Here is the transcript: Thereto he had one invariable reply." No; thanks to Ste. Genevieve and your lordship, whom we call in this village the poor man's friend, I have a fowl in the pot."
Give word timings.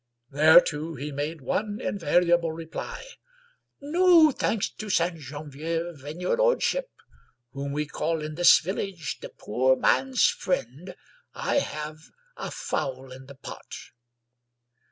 Thereto 0.31 0.95
he 0.95 1.09
had 1.15 1.41
one 1.41 1.79
invariable 1.79 2.51
reply." 2.51 3.05
No; 3.81 4.31
thanks 4.31 4.67
to 4.67 4.89
Ste. 4.89 5.17
Genevieve 5.17 6.03
and 6.03 6.19
your 6.19 6.37
lordship, 6.37 6.89
whom 7.51 7.71
we 7.71 7.85
call 7.85 8.23
in 8.23 8.33
this 8.33 8.57
village 8.57 9.19
the 9.19 9.29
poor 9.29 9.75
man's 9.75 10.25
friend, 10.27 10.95
I 11.35 11.59
have 11.59 12.09
a 12.35 12.49
fowl 12.49 13.11
in 13.11 13.27
the 13.27 13.35
pot." 13.35 13.91